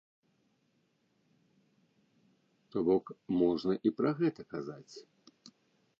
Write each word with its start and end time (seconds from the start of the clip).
То-бок 2.77 3.05
можна 3.41 3.79
і 3.91 3.95
пра 4.01 4.09
гэта 4.23 4.41
казаць. 4.55 4.93